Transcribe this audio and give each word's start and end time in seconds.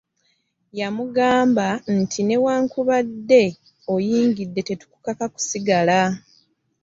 Yamugamba 0.79 1.65
nti 1.97 2.19
newankubadde 2.27 3.43
oyingidde 3.93 4.61
tetukukaka 4.67 5.25
kusigala. 5.33 5.99